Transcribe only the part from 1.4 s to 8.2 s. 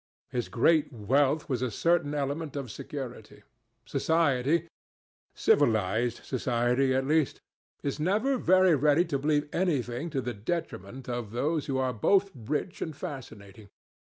was a certain element of security. Society—civilized society, at least—is